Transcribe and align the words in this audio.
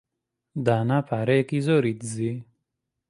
دانا 0.65 0.97
پارەیەکی 1.07 1.59
زۆری 1.67 1.93
دزی. 1.99 2.33